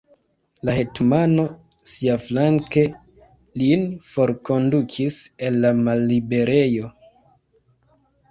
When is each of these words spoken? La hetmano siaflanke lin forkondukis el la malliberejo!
La 0.67 0.73
hetmano 0.75 1.43
siaflanke 1.89 2.85
lin 3.63 3.83
forkondukis 4.13 5.19
el 5.49 5.61
la 5.67 5.73
malliberejo! 5.83 6.91